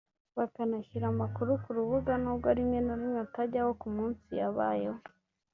bakanashyira 0.37 1.05
amakuru 1.13 1.51
ku 1.63 1.69
rubuga 1.77 2.13
n’ubwo 2.21 2.47
rimwe 2.57 2.79
na 2.85 2.93
rimwe 2.99 3.19
atajyaho 3.25 3.71
ku 3.81 3.87
munsi 3.95 4.29
yabayeho 4.41 5.01